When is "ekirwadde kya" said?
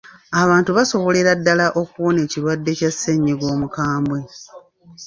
2.25-2.91